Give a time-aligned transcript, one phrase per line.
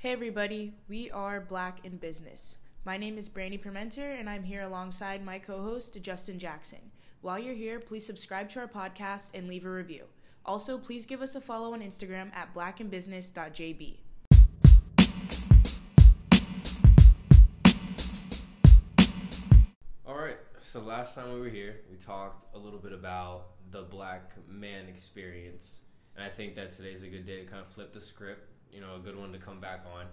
[0.00, 2.58] Hey everybody, we are Black in Business.
[2.84, 6.78] My name is Brandy Permenter and I'm here alongside my co host, Justin Jackson.
[7.20, 10.04] While you're here, please subscribe to our podcast and leave a review.
[10.46, 13.96] Also, please give us a follow on Instagram at blackandbusiness.jb.
[20.06, 20.38] All right.
[20.60, 24.86] So last time we were here, we talked a little bit about the black man
[24.86, 25.80] experience,
[26.14, 28.52] and I think that today's a good day to kind of flip the script.
[28.72, 30.06] You know, a good one to come back on,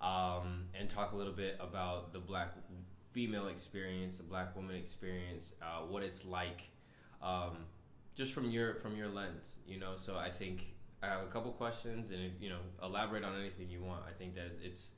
[0.00, 2.54] um, and talk a little bit about the black
[3.12, 6.70] female experience, the black woman experience, uh, what it's like,
[7.22, 7.56] um,
[8.14, 9.56] just from your from your lens.
[9.66, 13.24] You know, so I think I have a couple questions, and if, you know, elaborate
[13.24, 14.02] on anything you want.
[14.08, 14.92] I think that it's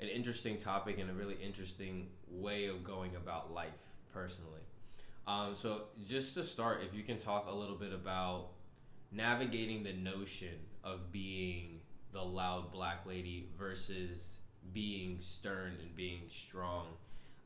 [0.00, 3.70] an interesting topic and a really interesting way of going about life
[4.12, 4.60] personally.
[5.26, 8.48] Um, so, just to start, if you can talk a little bit about
[9.12, 11.80] navigating the notion of being
[12.12, 14.38] the loud black lady versus
[14.72, 16.86] being stern and being strong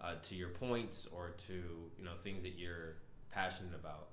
[0.00, 1.54] uh, to your points or to
[1.98, 2.96] you know things that you're
[3.30, 4.08] passionate about.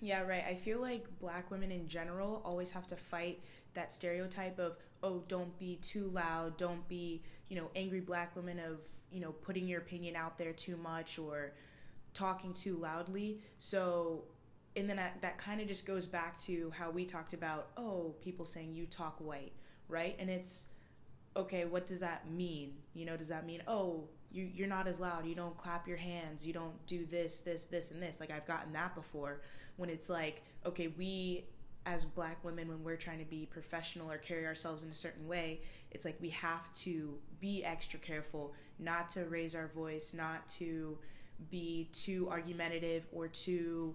[0.00, 0.44] Yeah, right.
[0.48, 3.40] I feel like black women in general always have to fight
[3.74, 8.60] that stereotype of, oh, don't be too loud, don't be, you know, angry black women
[8.60, 8.78] of,
[9.10, 11.52] you know, putting your opinion out there too much or
[12.14, 13.40] talking too loudly.
[13.58, 14.24] So,
[14.78, 18.14] and then that, that kind of just goes back to how we talked about, oh,
[18.22, 19.52] people saying you talk white,
[19.88, 20.16] right?
[20.18, 20.68] And it's,
[21.36, 22.74] okay, what does that mean?
[22.94, 25.96] You know, does that mean, oh, you, you're not as loud, you don't clap your
[25.96, 28.20] hands, you don't do this, this, this, and this?
[28.20, 29.40] Like, I've gotten that before
[29.76, 31.44] when it's like, okay, we
[31.86, 35.26] as black women, when we're trying to be professional or carry ourselves in a certain
[35.26, 40.46] way, it's like we have to be extra careful not to raise our voice, not
[40.48, 40.98] to
[41.50, 43.94] be too argumentative or too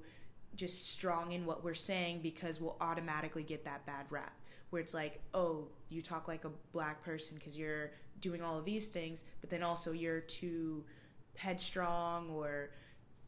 [0.56, 4.34] just strong in what we're saying because we'll automatically get that bad rap
[4.70, 8.66] where it's like, oh, you talk like a black person because you're doing all of
[8.66, 10.84] these things, but then also you're too
[11.38, 12.72] headstrong or,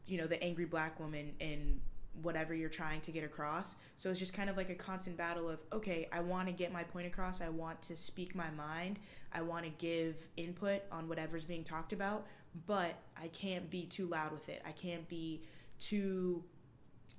[0.06, 1.80] you know, the angry black woman in
[2.22, 3.76] whatever you're trying to get across.
[3.96, 6.72] So it's just kind of like a constant battle of, okay, I want to get
[6.72, 7.40] my point across.
[7.40, 8.98] I want to speak my mind.
[9.32, 12.26] I want to give input on whatever's being talked about,
[12.66, 14.62] but I can't be too loud with it.
[14.66, 15.42] I can't be
[15.78, 16.42] too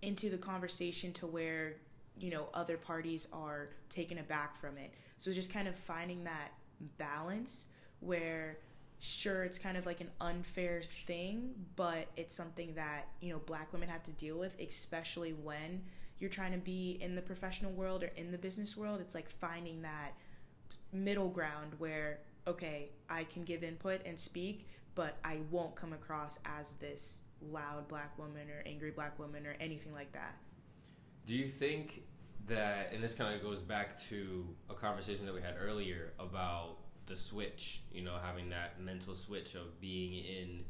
[0.01, 1.75] into the conversation to where,
[2.19, 4.93] you know, other parties are taken aback from it.
[5.17, 6.51] So just kind of finding that
[6.97, 7.67] balance
[7.99, 8.59] where
[8.99, 13.71] sure it's kind of like an unfair thing but it's something that you know black
[13.71, 15.83] women have to deal with especially when
[16.17, 19.29] you're trying to be in the professional world or in the business world it's like
[19.29, 20.13] finding that
[20.91, 26.39] middle ground where okay i can give input and speak but i won't come across
[26.57, 30.35] as this loud black woman or angry black woman or anything like that
[31.25, 32.03] do you think
[32.47, 36.77] that and this kind of goes back to a conversation that we had earlier about
[37.07, 40.63] the switch, you know, having that mental switch of being in,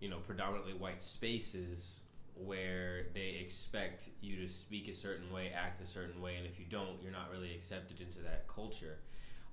[0.00, 2.04] you know, predominantly white spaces
[2.34, 6.58] where they expect you to speak a certain way, act a certain way, and if
[6.58, 8.98] you don't, you're not really accepted into that culture.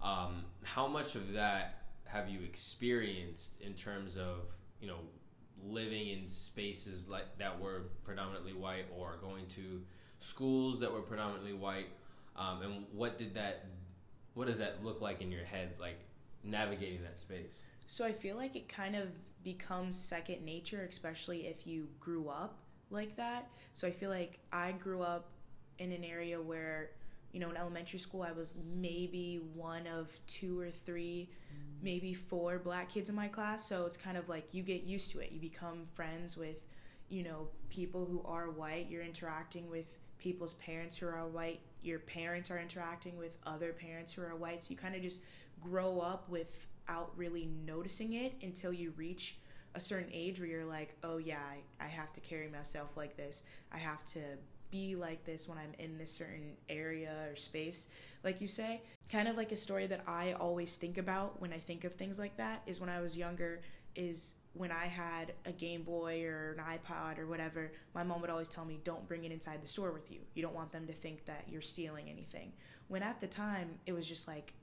[0.02, 4.98] Um, how much of that have you experienced in terms of, you know,
[5.68, 9.82] living in spaces like that were predominantly white or going to
[10.20, 11.90] schools that were predominantly white?
[12.36, 13.66] Um, and what did that,
[14.34, 15.74] what does that look like in your head?
[15.80, 16.00] Like,
[16.44, 17.62] navigating that space?
[17.86, 19.10] So I feel like it kind of
[19.44, 23.50] becomes second nature, especially if you grew up like that.
[23.74, 25.30] So I feel like I grew up
[25.80, 26.92] in an area where,
[27.32, 31.30] you know, in elementary school, I was maybe one of two or three,
[31.82, 33.68] maybe four black kids in my class.
[33.68, 35.32] So it's kind of like you get used to it.
[35.32, 36.58] You become friends with,
[37.10, 38.88] you know, people who are white.
[38.90, 41.60] You're interacting with people's parents who are white.
[41.82, 44.64] Your parents are interacting with other parents who are white.
[44.64, 45.22] So you kind of just
[45.60, 49.38] grow up without really noticing it until you reach
[49.74, 53.16] a certain age where you're like, oh yeah, I, I have to carry myself like
[53.18, 53.44] this.
[53.72, 54.20] I have to
[54.72, 57.90] be like this when I'm in this certain area or space,
[58.24, 58.82] like you say.
[59.12, 62.18] Kind of like a story that I always think about when I think of things
[62.18, 63.62] like that is when I was younger,
[63.96, 68.30] is when I had a Game Boy or an iPod or whatever, my mom would
[68.30, 70.20] always tell me, don't bring it inside the store with you.
[70.34, 72.52] You don't want them to think that you're stealing anything.
[72.88, 74.54] When at the time, it was just like,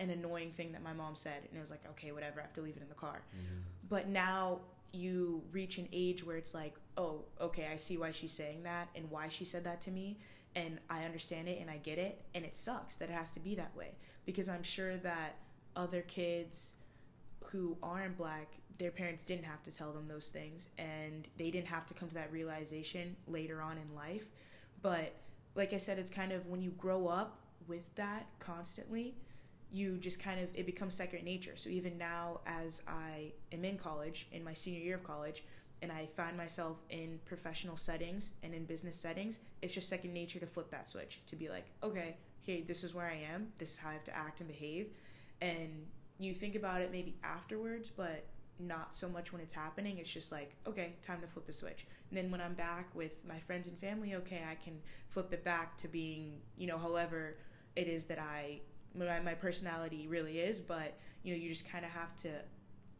[0.00, 2.52] an annoying thing that my mom said and it was like okay whatever i have
[2.52, 3.60] to leave it in the car mm-hmm.
[3.88, 4.58] but now
[4.92, 8.88] you reach an age where it's like oh okay i see why she's saying that
[8.94, 10.18] and why she said that to me
[10.56, 13.40] and i understand it and i get it and it sucks that it has to
[13.40, 13.94] be that way.
[14.26, 15.36] Because i'm sure that
[15.76, 16.76] other kids
[17.46, 21.68] who aren't black their parents didn't have to tell them those things and they didn't
[21.68, 24.26] have to come to that realization later on in life.
[24.82, 25.14] But
[25.54, 29.14] like i said it's kind of when you grow up with that constantly
[29.72, 31.56] you just kind of it becomes second nature.
[31.56, 35.44] So even now, as I am in college, in my senior year of college,
[35.82, 40.38] and I find myself in professional settings and in business settings, it's just second nature
[40.38, 43.72] to flip that switch to be like, okay, hey, this is where I am, this
[43.72, 44.88] is how I have to act and behave.
[45.40, 45.86] And
[46.18, 48.26] you think about it maybe afterwards, but
[48.58, 49.96] not so much when it's happening.
[49.98, 51.86] It's just like, okay, time to flip the switch.
[52.10, 54.78] And then when I'm back with my friends and family, okay, I can
[55.08, 57.38] flip it back to being, you know, however
[57.74, 58.60] it is that I
[58.94, 62.30] my, my personality really is, but you know, you just kind of have to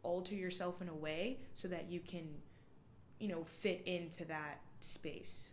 [0.03, 2.27] alter yourself in a way so that you can,
[3.19, 5.51] you know, fit into that space.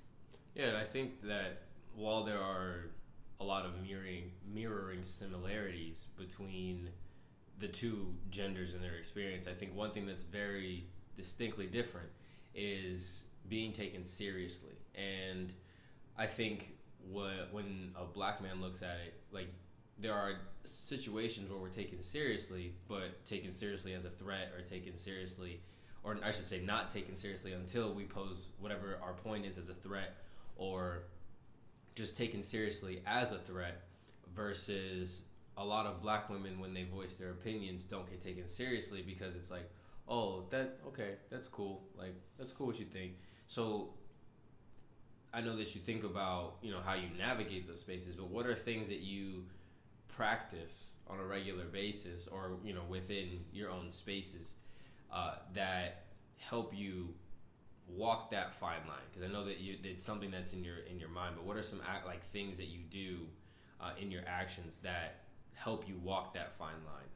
[0.54, 1.62] Yeah, and I think that
[1.94, 2.90] while there are
[3.40, 6.88] a lot of mirroring mirroring similarities between
[7.58, 10.86] the two genders and their experience, I think one thing that's very
[11.16, 12.08] distinctly different
[12.54, 14.76] is being taken seriously.
[14.94, 15.52] And
[16.16, 16.76] I think
[17.10, 19.48] what, when a black man looks at it, like
[19.98, 20.32] there are
[20.64, 25.60] situations where we're taken seriously, but taken seriously as a threat or taken seriously,
[26.04, 29.68] or I should say, not taken seriously until we pose whatever our point is as
[29.68, 30.16] a threat,
[30.56, 31.04] or
[31.94, 33.82] just taken seriously as a threat,
[34.34, 35.22] versus
[35.56, 39.34] a lot of black women when they voice their opinions don't get taken seriously because
[39.34, 39.68] it's like,
[40.06, 43.14] oh, that okay, that's cool, like that's cool what you think.
[43.48, 43.94] So
[45.34, 48.46] I know that you think about you know how you navigate those spaces, but what
[48.46, 49.44] are things that you
[50.18, 54.54] practice on a regular basis or you know within your own spaces
[55.12, 56.06] uh, that
[56.38, 57.14] help you
[57.86, 59.06] walk that fine line.
[59.08, 61.56] Because i know that you it's something that's in your in your mind but what
[61.56, 63.26] are some act, like things that you do
[63.80, 65.20] uh, in your actions that
[65.54, 67.08] help you walk that fine line?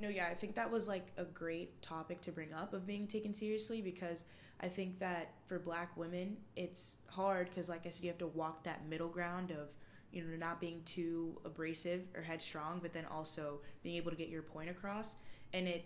[0.00, 3.06] No yeah i think that was like a great topic to bring up of being
[3.06, 4.26] taken seriously because
[4.60, 8.26] i think that for black women it's hard because like i said you have to
[8.26, 9.68] walk that middle ground of
[10.12, 14.28] you know, not being too abrasive or headstrong, but then also being able to get
[14.28, 15.16] your point across.
[15.52, 15.84] And it,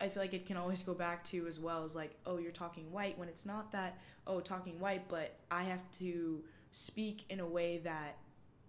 [0.00, 2.52] I feel like it can always go back to as well as like, oh, you're
[2.52, 7.40] talking white when it's not that, oh, talking white, but I have to speak in
[7.40, 8.16] a way that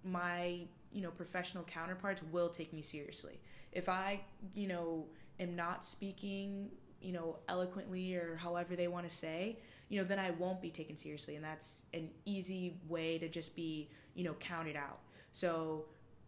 [0.03, 0.61] my,
[0.91, 3.39] you know, professional counterparts will take me seriously.
[3.71, 4.21] If I,
[4.55, 5.05] you know,
[5.39, 6.69] am not speaking,
[7.01, 9.57] you know, eloquently or however they want to say,
[9.89, 11.35] you know, then I won't be taken seriously.
[11.35, 14.99] And that's an easy way to just be, you know, counted out.
[15.31, 15.85] So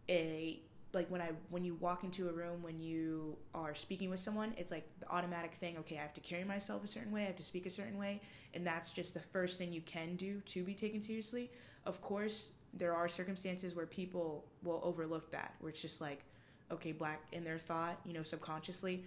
[0.08, 0.60] a
[0.92, 4.52] like when I when you walk into a room when you are speaking with someone,
[4.56, 7.26] it's like the automatic thing, okay, I have to carry myself a certain way, I
[7.26, 8.20] have to speak a certain way,
[8.54, 11.50] and that's just the first thing you can do to be taken seriously.
[11.86, 16.22] Of course, there are circumstances where people will overlook that, where it's just like,
[16.70, 19.04] okay, black in their thought, you know, subconsciously,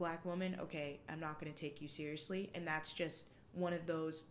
[0.00, 3.86] black woman, okay, I'm not going to take you seriously, and that's just one of
[3.86, 4.26] those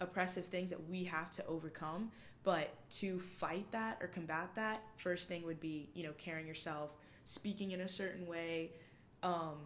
[0.00, 2.10] oppressive things that we have to overcome.
[2.42, 6.90] But to fight that or combat that, first thing would be, you know, caring yourself,
[7.24, 8.72] speaking in a certain way,
[9.22, 9.56] um,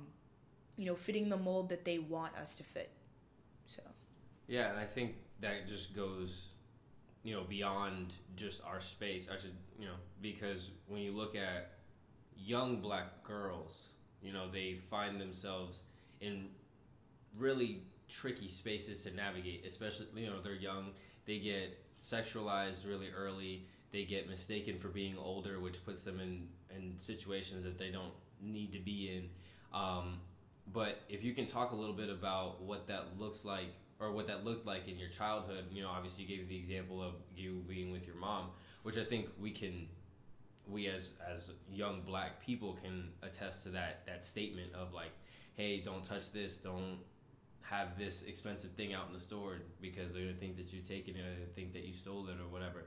[0.76, 2.90] you know, fitting the mold that they want us to fit.
[3.66, 3.82] So.
[4.48, 6.48] Yeah, and I think that just goes,
[7.22, 9.28] you know, beyond just our space.
[9.32, 11.72] I should, you know, because when you look at
[12.36, 15.82] young black girls, you know, they find themselves
[16.20, 16.48] in
[17.36, 20.90] really tricky spaces to navigate, especially you know they're young.
[21.26, 23.66] They get sexualized really early.
[23.92, 28.12] They get mistaken for being older, which puts them in in situations that they don't
[28.40, 29.78] need to be in.
[29.78, 30.20] Um,
[30.72, 34.26] but if you can talk a little bit about what that looks like or what
[34.28, 37.62] that looked like in your childhood, you know, obviously you gave the example of you
[37.66, 38.50] being with your mom,
[38.82, 39.88] which I think we can
[40.70, 45.12] we as as young black people can attest to that that statement of like,
[45.56, 46.98] hey, don't touch this, don't
[47.62, 51.16] have this expensive thing out in the store because they're gonna think that you're taking
[51.16, 52.84] it, or they think that you stole it, or whatever.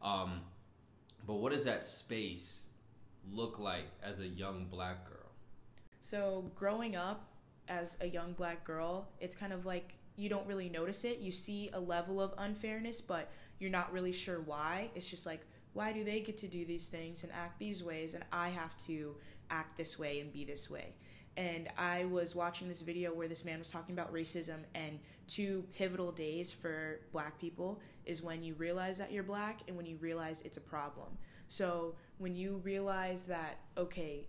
[0.00, 0.40] Um,
[1.26, 2.66] but what does that space
[3.30, 5.18] look like as a young black girl?
[6.00, 7.28] So growing up
[7.68, 11.18] as a young black girl, it's kind of like you don't really notice it.
[11.20, 14.90] You see a level of unfairness, but you're not really sure why.
[14.94, 18.14] It's just like, why do they get to do these things and act these ways,
[18.14, 19.16] and I have to
[19.50, 20.94] act this way and be this way?
[21.36, 24.98] and I was watching this video where this man was talking about racism and
[25.28, 29.86] two pivotal days for black people is when you realize that you're black and when
[29.86, 31.08] you realize it's a problem.
[31.48, 34.26] So when you realize that okay,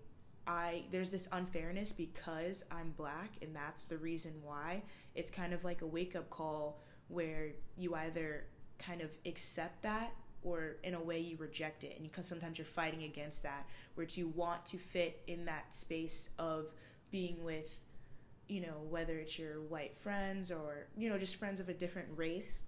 [0.48, 4.84] I there's this unfairness because I'm black and that's the reason why,
[5.14, 8.46] it's kind of like a wake-up call where you either
[8.80, 10.12] kind of accept that
[10.44, 11.94] or in a way you reject it.
[11.98, 16.30] And because sometimes you're fighting against that where you want to fit in that space
[16.40, 16.68] of
[17.12, 17.78] being with
[18.50, 22.08] you know whether it's your white friends or you know just friends of a different
[22.16, 22.64] race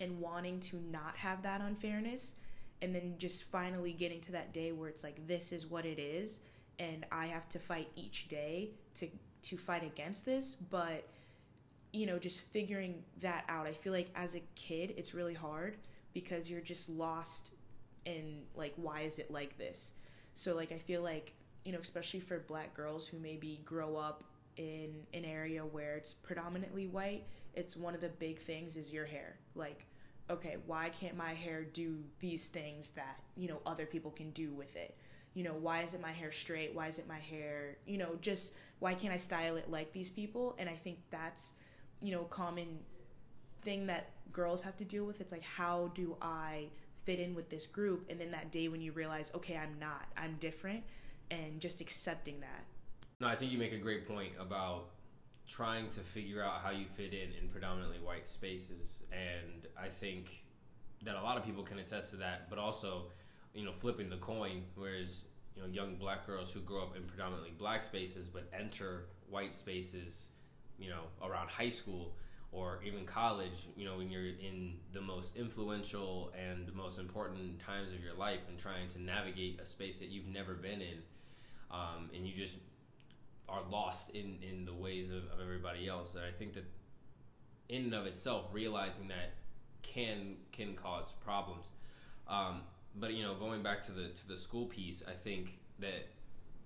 [0.00, 2.36] and wanting to not have that unfairness.
[2.80, 6.00] And then just finally getting to that day where it's like this is what it
[6.00, 6.40] is
[6.78, 9.08] and I have to fight each day to
[9.42, 11.06] to fight against this, but
[11.92, 13.66] you know, just figuring that out.
[13.66, 15.76] I feel like as a kid, it's really hard
[16.12, 17.54] because you're just lost
[18.04, 19.94] in like why is it like this?
[20.34, 24.24] So like I feel like, you know, especially for black girls who maybe grow up
[24.56, 29.06] in an area where it's predominantly white, it's one of the big things is your
[29.06, 29.36] hair.
[29.54, 29.86] Like
[30.30, 34.52] okay, why can't my hair do these things that, you know, other people can do
[34.52, 34.96] with it?
[35.34, 36.74] You know, why isn't my hair straight?
[36.74, 40.54] Why isn't my hair, you know, just why can't I style it like these people?
[40.58, 41.54] And I think that's,
[42.00, 42.80] you know, common
[43.62, 45.20] thing that girls have to deal with.
[45.20, 46.66] It's like, how do I
[47.04, 48.06] fit in with this group?
[48.10, 50.84] And then that day when you realize, okay, I'm not, I'm different,
[51.30, 52.64] and just accepting that.
[53.20, 54.88] No, I think you make a great point about
[55.48, 60.44] trying to figure out how you fit in in predominantly white spaces and i think
[61.02, 63.04] that a lot of people can attest to that but also
[63.52, 67.02] you know flipping the coin whereas you know young black girls who grow up in
[67.02, 70.30] predominantly black spaces but enter white spaces
[70.78, 72.14] you know around high school
[72.52, 77.58] or even college you know when you're in the most influential and the most important
[77.58, 80.98] times of your life and trying to navigate a space that you've never been in
[81.72, 82.58] um, and you just
[83.48, 86.14] are lost in in the ways of, of everybody else.
[86.14, 86.64] And I think that
[87.68, 89.34] in and of itself, realizing that
[89.82, 91.66] can can cause problems.
[92.28, 92.62] Um,
[92.96, 96.08] but you know, going back to the to the school piece, I think that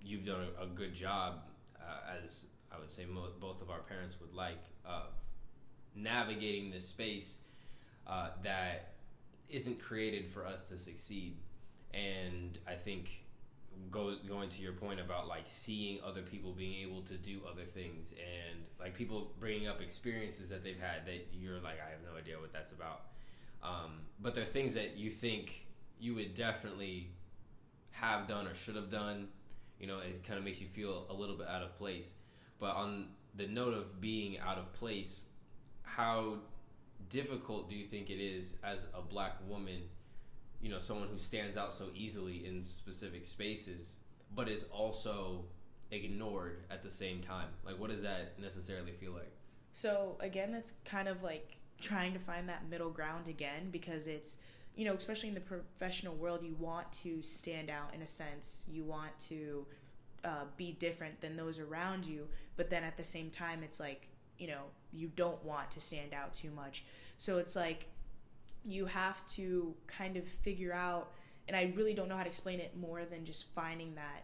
[0.01, 1.39] you've done a, a good job,
[1.79, 5.07] uh, as I would say mo- both of our parents would like, of
[5.95, 7.39] navigating this space
[8.05, 8.93] uh, that
[9.49, 11.37] isn't created for us to succeed.
[11.93, 13.23] And I think
[13.91, 17.63] go, going to your point about like seeing other people being able to do other
[17.63, 21.99] things and like people bringing up experiences that they've had that you're like I have
[22.03, 23.01] no idea what that's about
[23.63, 25.65] um, but they're things that you think
[25.99, 27.09] you would definitely
[27.91, 29.27] have done or should have done
[29.79, 32.13] you know it kind of makes you feel a little bit out of place
[32.59, 35.25] but on the note of being out of place
[35.95, 36.35] how
[37.09, 39.81] difficult do you think it is as a black woman
[40.61, 43.97] you know someone who stands out so easily in specific spaces
[44.35, 45.45] but is also
[45.91, 47.47] ignored at the same time?
[47.65, 49.31] Like what does that necessarily feel like?
[49.71, 54.39] So again that's kind of like trying to find that middle ground again because it's
[54.75, 58.65] you know especially in the professional world you want to stand out in a sense.
[58.69, 59.65] You want to
[60.25, 62.27] uh, be different than those around you
[62.57, 64.63] but then at the same time it's like you know
[64.97, 66.83] you don't want to stand out too much.
[67.17, 67.87] So it's like
[68.65, 71.11] you have to kind of figure out
[71.47, 74.23] and I really don't know how to explain it more than just finding that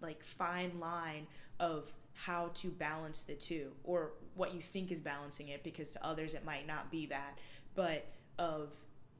[0.00, 1.26] like fine line
[1.58, 6.06] of how to balance the two or what you think is balancing it because to
[6.06, 7.38] others it might not be that
[7.74, 8.06] but
[8.38, 8.72] of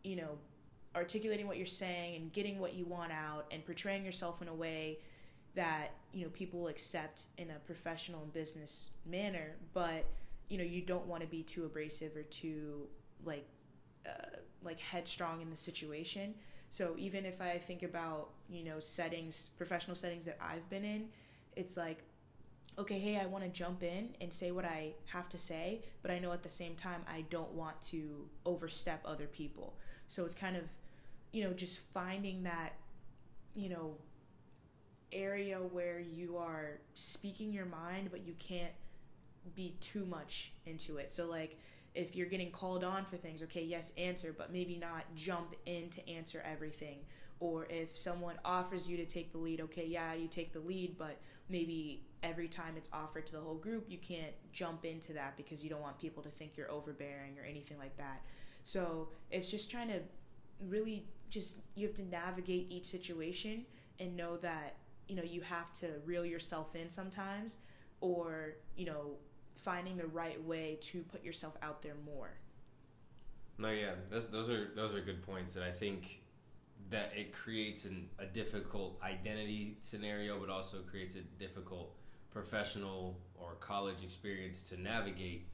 [0.02, 0.38] you know
[0.95, 4.54] articulating what you're saying and getting what you want out and portraying yourself in a
[4.54, 4.99] way
[5.54, 10.04] that you know people will accept in a professional and business manner but
[10.48, 12.86] you know you don't want to be too abrasive or too
[13.24, 13.46] like
[14.06, 16.34] uh, like headstrong in the situation.
[16.70, 21.08] So even if I think about you know settings, professional settings that I've been in,
[21.56, 22.02] it's like,
[22.78, 26.10] okay, hey, I want to jump in and say what I have to say, but
[26.10, 29.74] I know at the same time I don't want to overstep other people.
[30.08, 30.64] So it's kind of,
[31.32, 32.74] you know, just finding that,
[33.54, 33.96] you know,
[35.12, 38.72] area where you are speaking your mind, but you can't
[39.54, 41.12] be too much into it.
[41.12, 41.58] So like
[41.94, 45.88] if you're getting called on for things, okay, yes, answer, but maybe not jump in
[45.90, 46.98] to answer everything.
[47.40, 50.96] Or if someone offers you to take the lead, okay, yeah, you take the lead,
[50.98, 55.36] but maybe every time it's offered to the whole group, you can't jump into that
[55.36, 58.22] because you don't want people to think you're overbearing or anything like that.
[58.62, 60.00] So it's just trying to
[60.60, 63.66] really just, you have to navigate each situation
[64.00, 67.58] and know that, you know, you have to reel yourself in sometimes
[68.00, 69.16] or, you know,
[69.54, 72.34] finding the right way to put yourself out there more.
[73.56, 76.23] No, yeah, those, those are those are good points, and I think
[76.90, 81.96] that it creates an, a difficult identity scenario, but also creates a difficult
[82.30, 85.46] professional or college experience to navigate.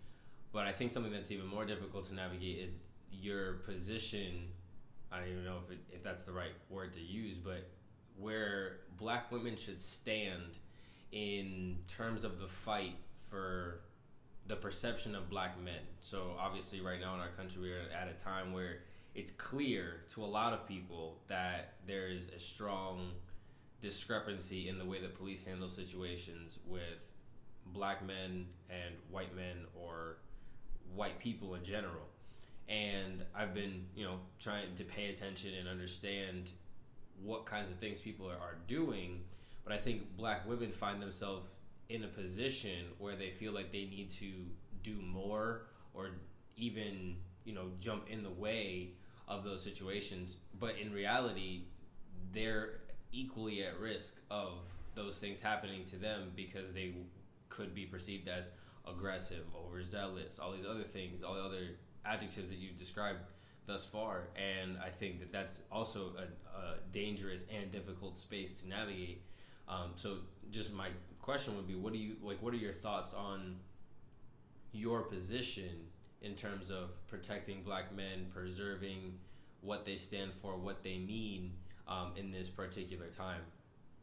[0.53, 2.79] But I think something that's even more difficult to navigate is
[3.13, 4.49] your position.
[5.13, 7.69] I don't even know if it, if that's the right word to use, but
[8.17, 10.59] where black women should stand
[11.13, 12.97] in terms of the fight
[13.29, 13.81] for
[14.51, 15.81] the perception of black men.
[16.01, 18.81] So obviously, right now in our country, we're at a time where
[19.15, 23.13] it's clear to a lot of people that there is a strong
[23.81, 26.83] discrepancy in the way that police handle situations with
[27.67, 30.17] black men and white men or
[30.97, 32.09] white people in general.
[32.69, 36.51] And I've been, you know, trying to pay attention and understand
[37.23, 39.21] what kinds of things people are, are doing.
[39.63, 41.47] but I think black women find themselves
[41.91, 44.31] in a position where they feel like they need to
[44.83, 46.11] do more or
[46.57, 48.93] even you know jump in the way
[49.29, 50.37] of those situations.
[50.59, 51.65] But in reality
[52.33, 52.81] they're
[53.13, 54.53] equally at risk of
[54.95, 56.95] those things happening to them because they
[57.49, 58.49] could be perceived as
[58.87, 63.19] aggressive overzealous all these other things all the other adjectives that you described
[63.67, 64.29] thus far.
[64.37, 69.23] And i think that that's also a, a dangerous and difficult space to navigate
[69.69, 70.17] um, so
[70.51, 70.89] just my
[71.21, 73.57] question would be what do you like what are your thoughts on
[74.73, 75.87] your position
[76.23, 79.15] in terms of protecting black men preserving
[79.63, 81.53] what they stand for what they mean
[81.89, 83.41] um, in this particular time?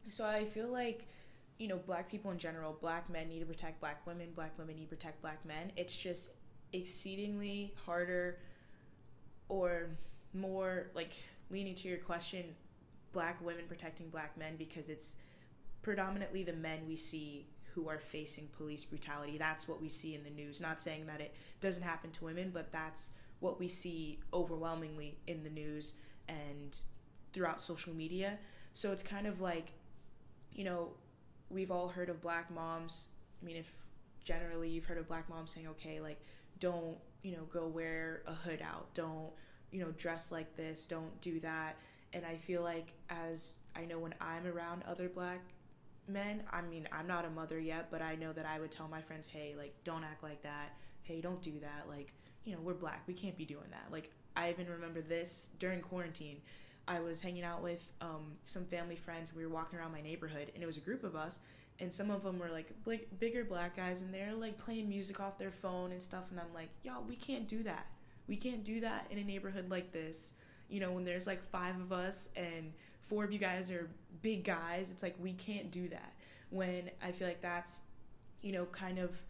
[0.08, 1.06] So i feel like
[1.58, 4.76] you know black people in general black men need to protect black women black women
[4.76, 5.72] need to protect black men.
[5.76, 6.30] It's just
[6.72, 8.38] exceedingly harder
[9.48, 9.88] or
[10.34, 11.14] more like
[11.50, 12.44] leaning to your question
[13.12, 15.16] black women protecting black men because it's
[15.88, 19.38] predominantly the men we see who are facing police brutality.
[19.38, 20.60] That's what we see in the news.
[20.60, 25.42] Not saying that it doesn't happen to women, but that's what we see overwhelmingly in
[25.42, 25.94] the news
[26.28, 26.78] and
[27.32, 28.38] throughout social media.
[28.74, 29.72] So it's kind of like,
[30.52, 30.90] you know,
[31.48, 33.08] we've all heard of black moms.
[33.42, 33.74] I mean, if
[34.22, 36.20] generally you've heard of black moms saying, okay, like,
[36.60, 38.92] don't, you know, go wear a hood out.
[38.92, 39.30] Don't,
[39.70, 40.86] you know, dress like this.
[40.86, 41.76] Don't do that.
[42.12, 45.40] And I feel like as I know when I'm around other black
[46.08, 48.88] men i mean i'm not a mother yet but i know that i would tell
[48.88, 50.76] my friends hey like don't act like that.
[51.02, 51.84] Hey don't do that.
[51.88, 52.12] Like
[52.44, 53.02] you know we're black.
[53.06, 53.86] We can't be doing that.
[53.90, 56.40] Like i even remember this during quarantine
[56.86, 59.34] i was hanging out with um, some family friends.
[59.34, 61.40] We were walking around my neighborhood and it was a group of us
[61.80, 62.70] and some of them were like
[63.18, 66.52] bigger black guys and they're like playing music off their phone and stuff and i'm
[66.54, 67.86] like y'all we can't do that.
[68.26, 70.34] We can't do that in a neighborhood like this.
[70.68, 72.72] You know when there's like five of us and
[73.08, 73.88] four of you guys are
[74.22, 74.92] big guys.
[74.92, 76.14] It's like we can't do that.
[76.50, 77.82] When I feel like that's,
[78.42, 79.20] you know, kind of,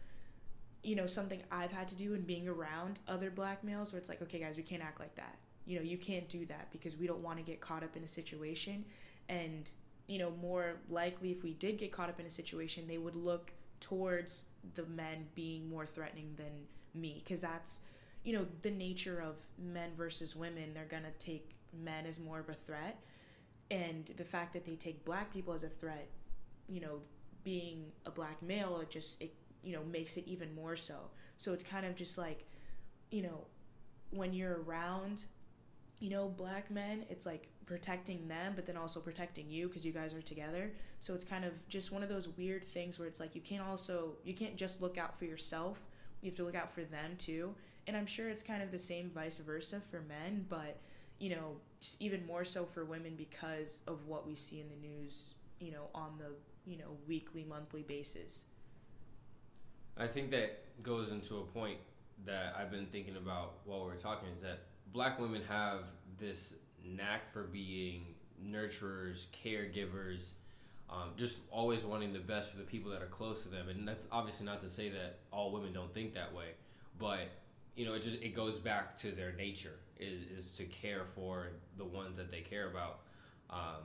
[0.83, 4.09] you know, something I've had to do in being around other black males where it's
[4.09, 5.37] like, okay, guys, we can't act like that.
[5.65, 8.03] You know, you can't do that because we don't want to get caught up in
[8.03, 8.85] a situation.
[9.27, 9.69] And,
[10.07, 13.15] you know, more likely if we did get caught up in a situation, they would
[13.15, 16.51] look towards the men being more threatening than
[16.99, 17.81] me because that's,
[18.23, 20.73] you know, the nature of men versus women.
[20.73, 22.99] They're to take men as more of a threat
[23.71, 26.07] and the fact that they take black people as a threat
[26.67, 26.99] you know
[27.43, 30.95] being a black male it just it you know makes it even more so.
[31.37, 32.45] So it's kind of just like
[33.11, 33.45] you know
[34.11, 35.25] when you're around
[35.99, 39.91] you know black men it's like protecting them but then also protecting you because you
[39.91, 40.71] guys are together.
[40.99, 43.63] So it's kind of just one of those weird things where it's like you can't
[43.63, 45.85] also you can't just look out for yourself.
[46.21, 47.55] You have to look out for them too.
[47.87, 50.77] And i'm sure it's kind of the same vice versa for men but
[51.19, 51.57] you know,
[51.99, 55.89] even more so for women because of what we see in the news, you know,
[55.93, 56.31] on the,
[56.69, 58.45] you know, weekly, monthly basis.
[59.97, 61.77] I think that goes into a point
[62.25, 64.59] that I've been thinking about while we are talking is that
[64.93, 65.83] black women have
[66.17, 66.53] this
[66.85, 70.31] knack for being nurturers, caregivers,
[70.89, 73.69] um, just always wanting the best for the people that are close to them.
[73.69, 76.51] And that's obviously not to say that all women don't think that way,
[76.97, 77.29] but
[77.75, 81.47] you know, it just it goes back to their nature is, is to care for
[81.77, 83.01] the ones that they care about
[83.49, 83.83] um,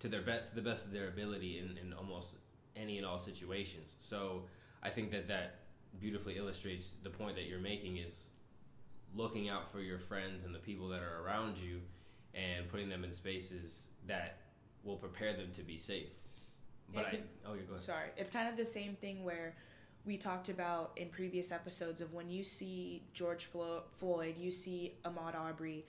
[0.00, 2.34] to their best to the best of their ability in, in almost
[2.76, 3.96] any and all situations.
[4.00, 4.44] So
[4.82, 5.60] I think that that
[6.00, 8.24] beautifully illustrates the point that you're making is
[9.14, 11.80] looking out for your friends and the people that are around you
[12.34, 14.38] and putting them in spaces that
[14.82, 16.10] will prepare them to be safe.
[16.92, 17.82] But yeah, I, oh, yeah, go ahead.
[17.82, 19.54] Sorry, it's kind of the same thing where
[20.04, 25.34] we talked about in previous episodes of when you see George Floyd, you see Ahmaud
[25.34, 25.86] Arbery,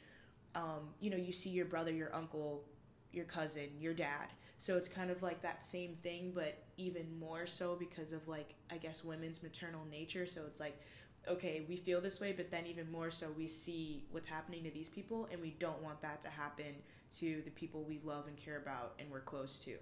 [0.55, 2.63] um, you know, you see your brother, your uncle,
[3.11, 4.27] your cousin, your dad.
[4.57, 8.55] So it's kind of like that same thing, but even more so because of like
[8.71, 10.25] I guess women's maternal nature.
[10.25, 10.79] So it's like,
[11.27, 14.71] okay, we feel this way, but then even more so we see what's happening to
[14.71, 16.73] these people, and we don't want that to happen
[17.17, 19.75] to the people we love and care about and we're close to.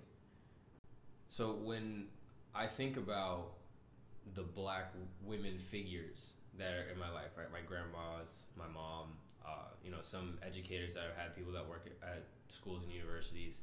[1.30, 2.08] So when
[2.54, 3.54] I think about
[4.33, 7.51] the black women figures that are in my life, right?
[7.51, 9.09] My grandmas, my mom,
[9.45, 13.62] uh, you know, some educators that I've had, people that work at schools and universities.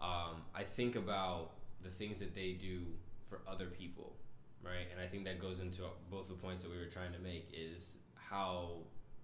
[0.00, 2.82] Um, I think about the things that they do
[3.28, 4.16] for other people,
[4.62, 4.86] right?
[4.92, 7.48] And I think that goes into both the points that we were trying to make
[7.52, 8.78] is how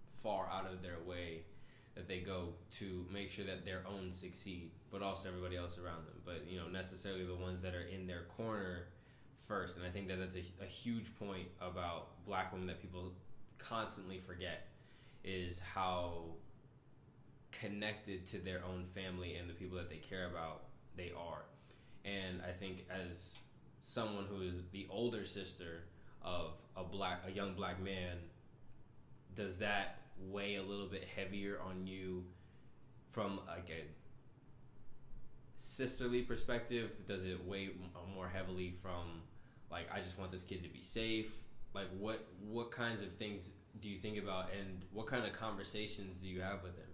[0.08, 1.42] far out of their way
[1.94, 6.06] that they go to make sure that their own succeed, but also everybody else around
[6.06, 6.14] them.
[6.24, 8.86] But you know, necessarily the ones that are in their corner
[9.52, 13.12] first, and I think that that's a, a huge point about black women that people
[13.58, 14.68] constantly forget
[15.24, 16.24] is how
[17.50, 20.62] connected to their own family and the people that they care about
[20.96, 21.42] they are.
[22.04, 23.40] And I think as
[23.80, 25.84] someone who is the older sister
[26.22, 28.16] of a black a young black man,
[29.34, 29.98] does that
[30.30, 32.24] weigh a little bit heavier on you
[33.10, 33.84] from like a
[35.58, 36.96] sisterly perspective?
[37.06, 37.70] Does it weigh
[38.14, 39.22] more heavily from
[39.72, 41.32] like I just want this kid to be safe?
[41.74, 46.20] Like what what kinds of things do you think about and what kind of conversations
[46.20, 46.86] do you have with him?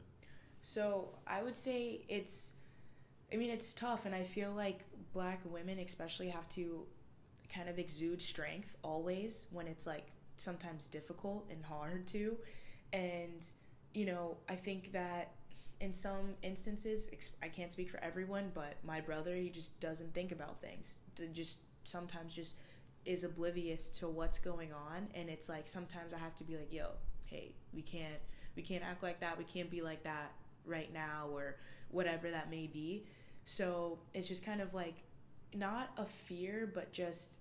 [0.62, 2.54] So I would say it's,
[3.32, 6.84] I mean, it's tough, and I feel like black women, especially, have to
[7.52, 12.36] kind of exude strength always when it's like sometimes difficult and hard to.
[12.92, 13.46] And,
[13.94, 15.32] you know, I think that
[15.80, 17.10] in some instances,
[17.42, 20.98] I can't speak for everyone, but my brother, he just doesn't think about things.
[21.32, 22.58] Just sometimes just
[23.08, 25.08] is oblivious to what's going on.
[25.14, 26.90] And it's like sometimes I have to be like, yo,
[27.24, 28.20] hey, we can't.
[28.54, 29.38] We can't act like that.
[29.38, 30.32] We can't be like that
[30.66, 31.56] right now or
[31.90, 33.06] whatever that may be.
[33.44, 35.04] So it's just kind of like
[35.54, 37.40] not a fear, but just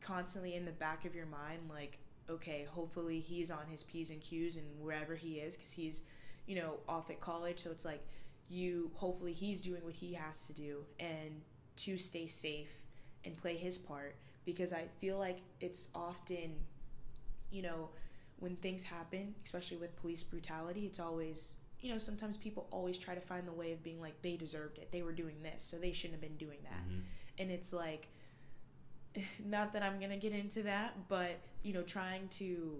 [0.00, 4.20] constantly in the back of your mind, like, okay, hopefully he's on his P's and
[4.20, 6.02] Q's and wherever he is, because he's,
[6.46, 7.60] you know, off at college.
[7.60, 8.04] So it's like,
[8.48, 11.42] you, hopefully he's doing what he has to do and
[11.76, 12.72] to stay safe
[13.24, 14.16] and play his part.
[14.46, 16.54] Because I feel like it's often,
[17.50, 17.90] you know,
[18.38, 23.14] when things happen, especially with police brutality, it's always you know, sometimes people always try
[23.14, 24.90] to find the way of being like, they deserved it.
[24.90, 26.88] They were doing this, so they shouldn't have been doing that.
[26.88, 27.00] Mm-hmm.
[27.38, 28.08] And it's like,
[29.44, 32.78] not that I'm going to get into that, but, you know, trying to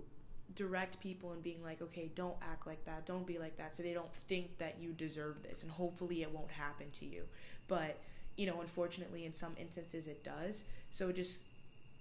[0.54, 3.04] direct people and being like, okay, don't act like that.
[3.04, 3.74] Don't be like that.
[3.74, 5.62] So they don't think that you deserve this.
[5.62, 7.24] And hopefully it won't happen to you.
[7.68, 7.98] But,
[8.36, 10.64] you know, unfortunately, in some instances it does.
[10.90, 11.44] So just,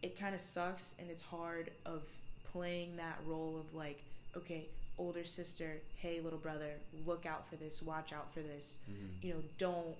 [0.01, 2.09] it kind of sucks and it's hard of
[2.51, 4.03] playing that role of like,
[4.35, 4.65] okay,
[4.97, 6.71] older sister, hey, little brother,
[7.05, 8.79] look out for this, watch out for this.
[8.89, 9.27] Mm-hmm.
[9.27, 9.95] You know, don't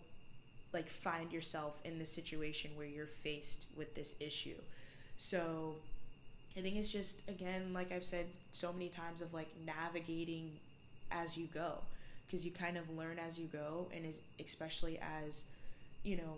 [0.73, 4.55] like find yourself in the situation where you're faced with this issue.
[5.17, 5.75] So
[6.58, 10.51] I think it's just, again, like I've said so many times, of like navigating
[11.12, 11.79] as you go
[12.25, 15.45] because you kind of learn as you go, and is especially as
[16.03, 16.36] you know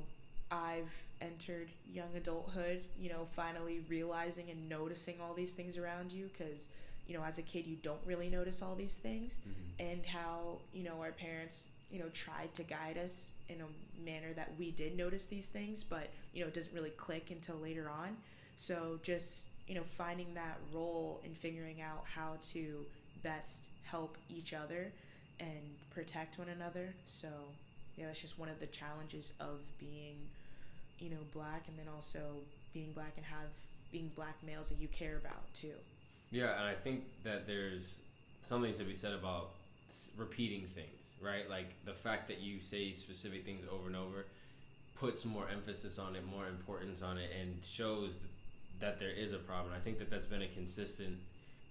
[0.52, 6.30] I've entered young adulthood, you know, finally realizing and noticing all these things around you
[6.38, 6.70] because
[7.08, 9.92] you know, as a kid, you don't really notice all these things, mm-hmm.
[9.92, 14.34] and how you know our parents, you know, tried to guide us in a manner
[14.36, 17.90] that we did notice these things, but you know, it doesn't really click until later
[17.90, 18.18] on.
[18.58, 22.86] So just you know, finding that role and figuring out how to
[23.22, 24.92] best help each other
[25.40, 26.94] and protect one another.
[27.06, 27.28] So
[27.98, 30.16] yeah, that's just one of the challenges of being,
[31.00, 32.20] you know, black, and then also
[32.74, 33.50] being black and have
[33.92, 35.74] being black males that you care about too.
[36.32, 38.02] Yeah, and I think that there's
[38.44, 39.52] something to be said about
[40.18, 41.50] repeating things, right?
[41.50, 44.26] Like the fact that you say specific things over and over
[44.96, 48.16] puts more emphasis on it, more importance on it, and shows
[48.80, 49.74] that there is a problem.
[49.76, 51.18] I think that that's been a consistent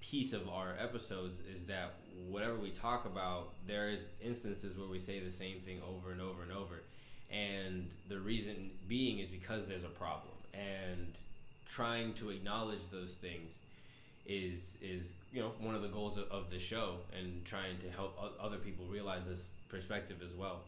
[0.01, 1.95] piece of our episodes is that
[2.29, 6.21] whatever we talk about, there is instances where we say the same thing over and
[6.21, 6.83] over and over.
[7.31, 10.35] And the reason being is because there's a problem.
[10.55, 11.15] And
[11.67, 13.59] trying to acknowledge those things
[14.25, 17.89] is is you know one of the goals of, of the show and trying to
[17.91, 20.61] help other people realize this perspective as well.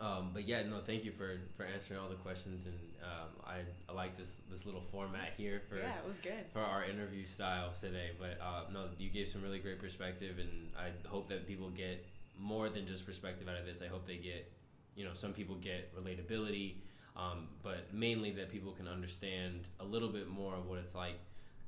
[0.00, 3.58] Um, but yeah, no, thank you for, for answering all the questions, and um, I,
[3.88, 7.24] I like this this little format here for yeah, it was good for our interview
[7.24, 8.10] style today.
[8.18, 12.04] But uh, no, you gave some really great perspective, and I hope that people get
[12.40, 13.82] more than just perspective out of this.
[13.82, 14.50] I hope they get,
[14.96, 16.74] you know, some people get relatability,
[17.16, 21.18] um, but mainly that people can understand a little bit more of what it's like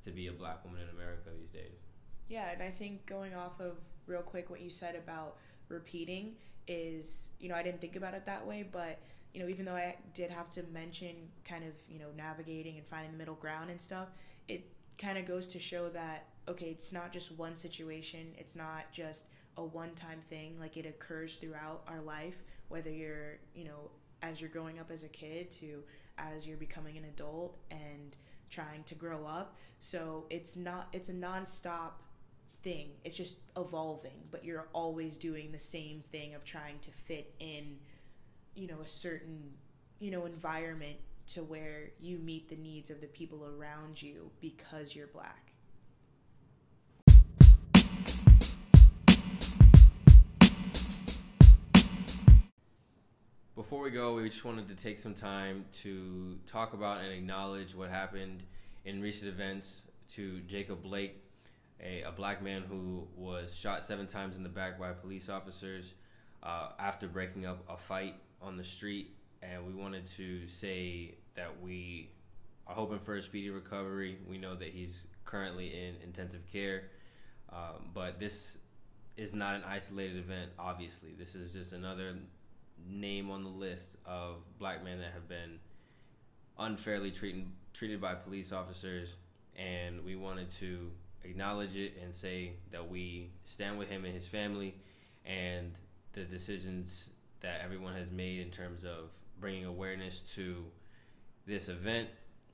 [0.03, 1.83] to be a black woman in America these days.
[2.27, 5.37] Yeah, and I think going off of real quick what you said about
[5.69, 6.33] repeating
[6.67, 8.99] is, you know, I didn't think about it that way, but
[9.33, 11.09] you know, even though I did have to mention
[11.43, 14.07] kind of, you know, navigating and finding the middle ground and stuff,
[14.47, 14.65] it
[14.97, 19.27] kind of goes to show that okay, it's not just one situation, it's not just
[19.57, 24.49] a one-time thing, like it occurs throughout our life, whether you're, you know, as you're
[24.49, 25.83] growing up as a kid to
[26.17, 28.17] as you're becoming an adult and
[28.49, 29.55] trying to grow up.
[29.79, 31.91] So it's not it's a nonstop
[32.63, 32.89] thing.
[33.03, 37.77] It's just evolving, but you're always doing the same thing of trying to fit in,
[38.55, 39.53] you know, a certain,
[39.99, 40.97] you know, environment
[41.27, 45.44] to where you meet the needs of the people around you because you're black.
[53.55, 57.73] Before we go, we just wanted to take some time to talk about and acknowledge
[57.73, 58.43] what happened
[58.83, 61.23] in recent events to Jacob Blake,
[61.81, 65.93] a, a black man who was shot seven times in the back by police officers
[66.43, 71.61] uh, after breaking up a fight on the street and we wanted to say that
[71.61, 72.09] we
[72.67, 74.17] are hoping for a speedy recovery.
[74.29, 76.89] We know that he's currently in intensive care,
[77.53, 78.57] um, but this
[79.15, 80.51] is not an isolated event.
[80.59, 82.15] Obviously, this is just another
[82.87, 85.59] name on the list of black men that have been
[86.57, 89.15] unfairly treated treated by police officers,
[89.57, 90.91] and we wanted to
[91.23, 94.75] acknowledge it and say that we stand with him and his family,
[95.25, 95.77] and
[96.13, 97.09] the decisions
[97.41, 100.65] that everyone has made in terms of bringing awareness to
[101.45, 102.07] this event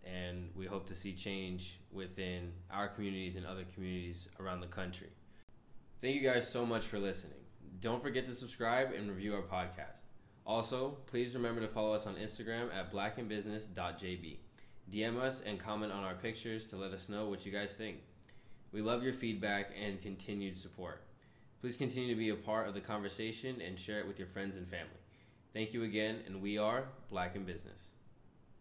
[0.04, 5.10] and we hope to see change within our communities and other communities around the country.
[6.00, 7.38] Thank you guys so much for listening.
[7.80, 10.02] Don't forget to subscribe and review our podcast.
[10.46, 14.38] Also, please remember to follow us on Instagram at blackandbusiness.jb.
[14.92, 17.98] DM us and comment on our pictures to let us know what you guys think.
[18.72, 21.04] We love your feedback and continued support.
[21.60, 24.58] Please continue to be a part of the conversation and share it with your friends
[24.58, 24.88] and family.
[25.54, 27.92] Thank you again, and we are Black in Business.